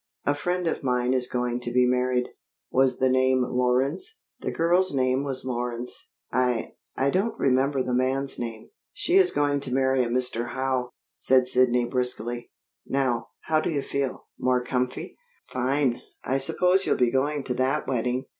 [0.25, 2.25] A friend of mine is going to be married.
[2.71, 6.09] Was the name Lorenz?" "The girl's name was Lorenz.
[6.33, 10.53] I I don't remember the man's name." "She is going to marry a Mr.
[10.53, 12.49] Howe," said Sidney briskly.
[12.83, 14.25] "Now, how do you feel?
[14.39, 15.17] More comfy?"
[15.53, 16.01] "Fine!
[16.23, 18.25] I suppose you'll be going to that wedding?"